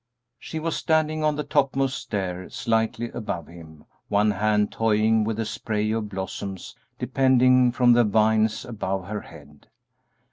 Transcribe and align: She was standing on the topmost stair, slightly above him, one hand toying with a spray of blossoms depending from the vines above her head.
She 0.39 0.57
was 0.57 0.75
standing 0.75 1.23
on 1.23 1.35
the 1.35 1.43
topmost 1.43 1.95
stair, 1.95 2.49
slightly 2.49 3.11
above 3.11 3.45
him, 3.45 3.85
one 4.07 4.31
hand 4.31 4.71
toying 4.71 5.23
with 5.25 5.39
a 5.39 5.45
spray 5.45 5.91
of 5.91 6.09
blossoms 6.09 6.75
depending 6.97 7.71
from 7.71 7.93
the 7.93 8.03
vines 8.03 8.65
above 8.65 9.05
her 9.05 9.21
head. 9.21 9.67